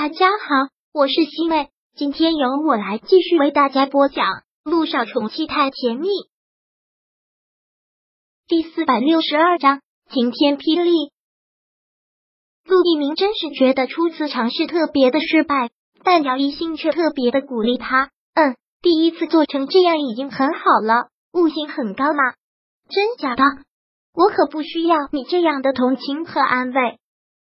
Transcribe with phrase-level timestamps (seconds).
[0.00, 4.26] 大家好，我是西妹，今天由我来继续为大家播讲
[4.62, 6.06] 《路上宠妻太甜蜜》
[8.46, 11.10] 第四百六十二章晴天霹雳。
[12.64, 15.70] 陆一鸣真是觉得初次尝试特别的失败，
[16.04, 18.12] 但姚一兴却特别的鼓励他。
[18.34, 22.22] 嗯，第一次做成这样已经很好了，悟性很高嘛。
[22.88, 23.42] 真假的？
[24.14, 27.00] 我可不需要你这样的同情和安慰。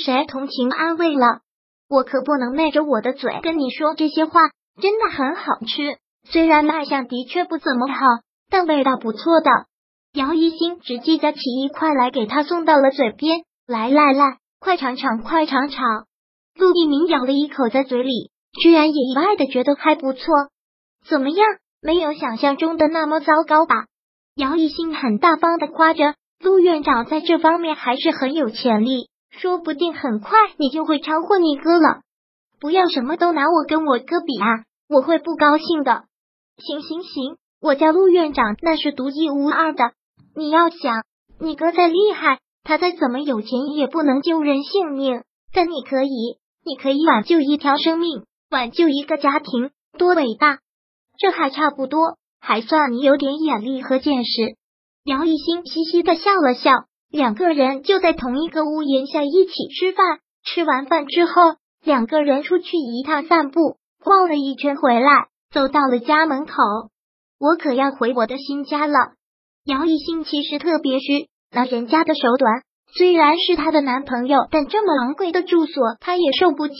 [0.00, 1.40] 谁同情安慰了？
[1.88, 4.40] 我可不能昧着我的嘴跟你说这些话，
[4.80, 5.98] 真的很好吃。
[6.28, 7.94] 虽然卖相的确不怎么好，
[8.50, 9.50] 但味道不错的。
[10.12, 16.06] 姚一新直接夹起一块来给他送到了嘴边，来来来，快尝尝，快尝尝。
[16.58, 20.22] 陆一鸣咬了一口在嘴里，居然也意外的觉得还不错。
[21.06, 21.46] 怎么样？
[21.82, 23.84] 没有想象中的那么糟糕吧？
[24.34, 29.08] 姚一新很大方的夸着，陆院长在这方面还是很有潜力。
[29.38, 32.00] 说不定很快你就会超过你哥了。
[32.58, 36.04] 不要什么都拿我跟我哥比啊，我会不高兴的。
[36.56, 39.92] 行行行，我家陆院长那是独一无二的。
[40.34, 41.04] 你要想，
[41.38, 45.22] 你哥再厉害，他再怎么有钱，也不能救人性命。
[45.52, 50.58] 但你可以，你可以挽救一条生命，挽救一个家庭，多伟大！
[51.18, 54.56] 这还差不多，还算你有点眼力和见识。
[55.04, 56.70] 姚一新嘻嘻的笑了笑。
[57.10, 61.32] 两个人就在同一个屋檐下一起吃饭，吃完饭之后，
[61.84, 66.52] 两个人出去一趟散步，逛了一圈回来，走到了家门口。
[67.38, 68.94] 我可要回我的新家了。
[69.64, 72.62] 姚一兴其实特别虚，拿人家的手短，
[72.96, 76.74] 虽然是她的男朋友，但这么昂贵的住所他也受不起。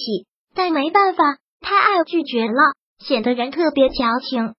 [0.54, 4.54] 但没办法，太爱拒绝了，显得人特别矫情。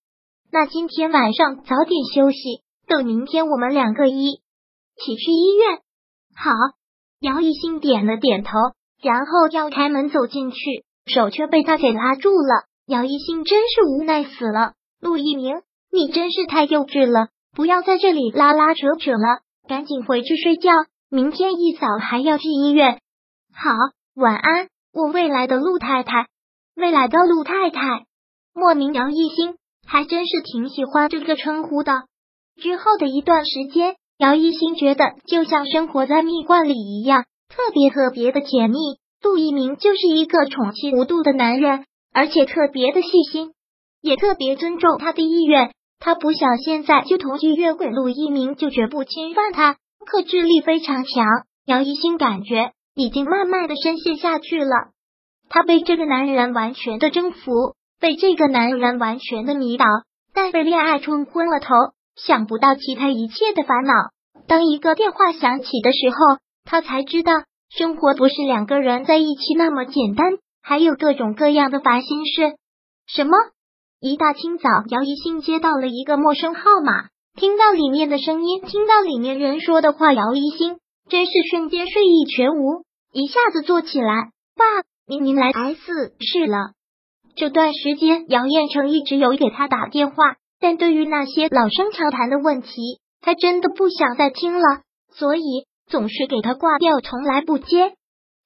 [0.52, 4.42] 那今天晚上早点休息，等明天我们两个一。
[5.04, 5.80] 起去医院，
[6.36, 6.52] 好。
[7.20, 8.52] 姚一兴点了点头，
[9.02, 10.58] 然后要开门走进去，
[11.08, 12.66] 手却被他给拉住了。
[12.86, 14.74] 姚一兴真是无奈死了。
[15.02, 20.72] 陆一鸣，你真是太幼稚了，不要在这里拉拉扯扯了，赶紧回去睡觉。
[21.10, 23.00] 明天一早还要去医院。
[23.52, 23.72] 好，
[24.16, 26.28] 晚安，我未来的陆太太。
[26.76, 28.06] 未来的陆太太，
[28.54, 29.56] 莫名姚一兴
[29.88, 32.04] 还真是挺喜欢这个称呼的。
[32.62, 33.96] 之后的一段时间。
[34.18, 38.78] 姚一新觉得就像生活在蜜罐里一样，特别特别的甜蜜。
[39.22, 43.52] 陆一鸣就是一个宠妻无度的男人，而且特别的细心，
[44.02, 45.72] 也特别尊重他的意愿。
[46.00, 51.26] 他不想现在就同居越轨，陆一鸣就绝不侵犯他，克制力非常强。
[51.66, 54.72] 姚一新感觉已经慢慢的深陷下去了，
[55.50, 57.52] 他被这个男人完全的征服，
[58.00, 59.86] 被这个男人完全的迷倒，
[60.34, 61.68] 但被恋爱冲昏了头。
[62.18, 63.94] 想不到其他一切的烦恼。
[64.48, 67.34] 当一个电话响起的时候，他才知道
[67.70, 70.26] 生活不是两个人在一起那么简单，
[70.62, 72.56] 还有各种各样的烦心事。
[73.08, 73.32] 什么？
[74.00, 80.78] 一大清早，姚一兴接到了一个陌生号码，听到里面的声音，听到里面人说的话，姚一兴
[81.10, 84.32] 真是瞬间睡意全无，一下子坐起来。
[84.56, 84.66] 爸，
[85.08, 86.74] 您您来 S 市了。
[87.36, 90.36] 这段时间，姚彦成一直有给他打电话。
[90.60, 94.82] 但对于那些老生常谈的问题，他真的不想再听了，
[95.14, 95.42] 所以
[95.88, 97.94] 总是给他挂掉，从来不接。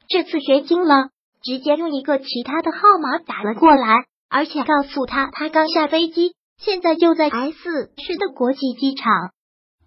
[0.07, 1.09] 这次学精了，
[1.41, 7.57] 直接用一个其他的号码打了过来，而且告诉他他刚下飞机，现在就在 S
[7.97, 9.31] 市的国际机场。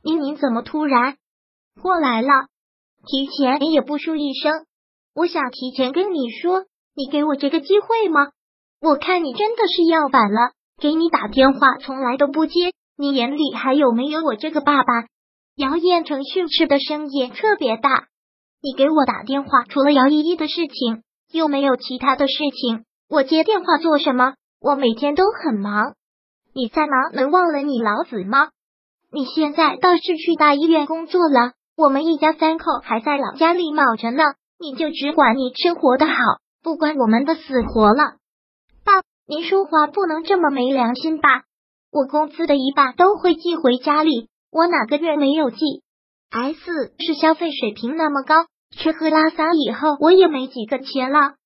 [0.02, 1.16] 明明怎么突然
[1.80, 2.28] 过来了？
[3.06, 4.64] 提前也不说一声，
[5.14, 6.64] 我想提前跟你说，
[6.94, 8.28] 你给我这个机会吗？
[8.80, 10.52] 我看你真的是要反了。
[10.80, 14.92] 给你打电话从来都不接，你眼里还有没有我这个爸爸？
[15.56, 18.08] 姚彦成训斥的声音特别大。
[18.60, 21.02] 你给我打电话，除了姚依依的事情，
[21.32, 22.84] 又没有其他的事情。
[23.08, 24.34] 我接电话做什么？
[24.60, 25.94] 我每天都很忙。
[26.54, 28.48] 你在忙，能忘了你老子吗？
[29.12, 34.22] 你现在倒是去大医院工作了，我们一家三口还在老家里卯着呢。
[34.58, 36.14] 你就只管你生活的好，
[36.62, 38.16] 不管我们的死活了。
[39.26, 41.44] 您说话不能这么没良心吧？
[41.90, 45.56] 我工资的一半都会寄回家里，我哪个月没有寄
[46.30, 46.60] ？S
[46.98, 51.36] 是消费水平那么高，吃喝拉撒以后我也没几个钱了。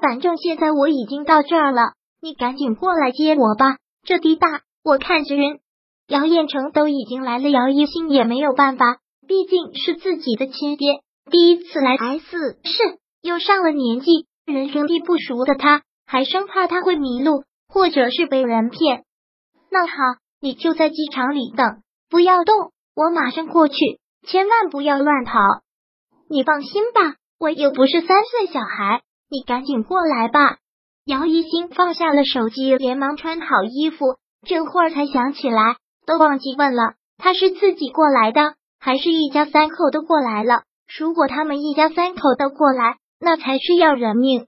[0.00, 3.78] 反正现在我已经到这儿了，你赶紧过来接我吧。
[4.04, 5.58] 这地大，我看着晕。
[6.06, 11.00] 姚彦成都已经来了，姚一新也没有办法，毕竟是自己的亲爹，
[11.32, 15.82] 第一次来 S 是又上了年纪，人生地不熟的他。
[16.06, 19.04] 还生怕他会迷路，或者是被人骗。
[19.70, 19.92] 那好，
[20.40, 23.74] 你就在机场里等，不要动，我马上过去，
[24.26, 25.40] 千万不要乱跑。
[26.28, 30.58] 你放心吧，我又不是三岁小孩，你赶紧过来吧。
[31.04, 34.16] 姚一新放下了手机，连忙穿好衣服，
[34.46, 35.76] 这会儿才想起来，
[36.06, 40.62] 都忘记问了，他是自己过来的，还是一家三口都过来了？
[40.98, 44.46] 如果他们一家三口都过来，那才是要人命。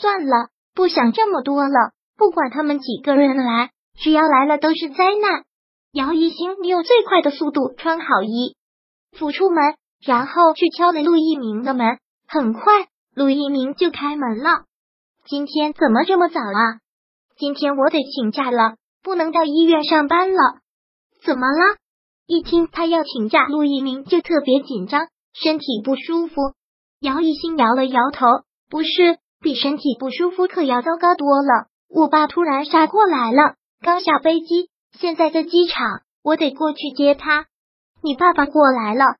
[0.00, 5.44] 算了，不想这么多了，不管他们几个人来，只要来了都是灾难。
[5.92, 8.56] 姚一星用最快的速度穿好衣
[9.16, 11.98] 服出门，然后去敲了陆一鸣的门。
[12.26, 14.64] 很快，陆一鸣就开门了。
[15.24, 16.80] 今天怎么这么早啊？
[17.36, 20.38] 今天我得请假了，不能到医院上班了。
[21.24, 21.76] 怎么了？
[22.26, 26.34] 一听他要请假，陆一鸣就特别紧张，身体不舒服。
[27.00, 28.26] 姚一星摇了摇头，
[28.68, 31.66] 不是，比身体不舒服可要糟糕多了。
[31.90, 34.70] 我爸突然杀过来了，刚下飞机。
[34.98, 37.44] 现在在机场，我得过去接他。
[38.02, 39.16] 你爸爸过来了，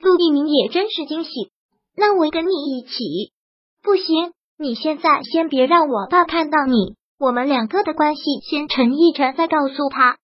[0.00, 1.52] 陆一鸣也真是惊喜。
[1.96, 3.32] 那我跟你一起。
[3.80, 6.96] 不行，你现在先别让我爸看到你。
[7.20, 10.16] 我们两个的关系先沉一沉，再告诉他。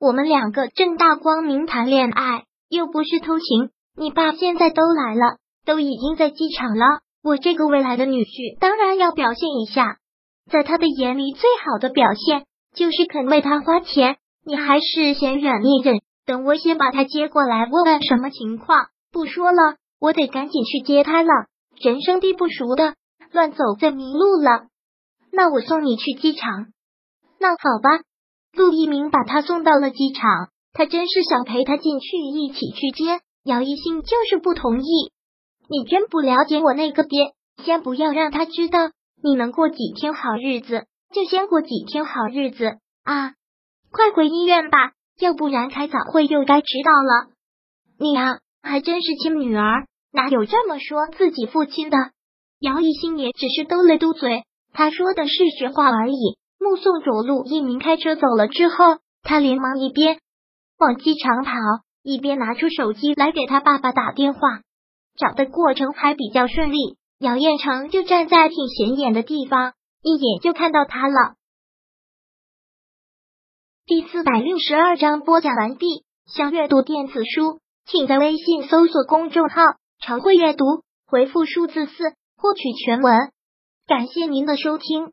[0.00, 3.70] 我们两个正大光明谈恋爱，又不是偷情。
[3.94, 5.36] 你爸现在都来了，
[5.66, 7.02] 都已经在机场了。
[7.22, 9.98] 我这个未来的女婿当然要表现一下，
[10.50, 14.16] 在他的眼里，最好的表现就是肯为他花钱。
[14.44, 18.86] 你还是先远一忍，等我先把他接过来，问问什么情况。
[19.12, 21.28] 不说了，我得赶紧去接他了。
[21.80, 22.94] 人生地不熟的，
[23.30, 24.66] 乱走再迷路了。
[25.30, 26.66] 那我送你去机场。
[27.38, 28.02] 那好吧。
[28.52, 33.20] 陆一鸣把他送到了机场，他真是想陪他进去一起去接。
[33.44, 35.12] 姚一兴就是不同意。
[35.72, 37.32] 你真不了解我那个爹。
[37.64, 38.90] 先不要让他知道，
[39.22, 40.84] 你能过几天好日子，
[41.14, 43.32] 就先过几天好日子啊。
[43.90, 47.32] 快回医院吧，要不然开早会又该迟到了。
[47.98, 51.96] 你啊，还真是亲女儿，哪有这么说自己父亲的？
[52.58, 56.36] 姚一兴也只是嘟了嘟嘴，他说的是实话而已。
[56.58, 60.18] 目送着陆一鸣开车走了之后，他连忙一边
[60.78, 61.52] 往机场跑，
[62.02, 64.40] 一边拿出手机来给他爸爸打电话。
[65.16, 71.34] 找的过程还比较顺利，姚彦成就站在挺显眼的地方，一眼就看到他了。
[73.84, 76.04] 第四百六十二章播讲完毕。
[76.24, 79.60] 想阅读电子书，请在微信搜索公众号
[79.98, 80.64] “常会阅读”，
[81.04, 81.92] 回复数字四
[82.36, 83.32] 获取全文。
[83.86, 85.12] 感谢您的收听。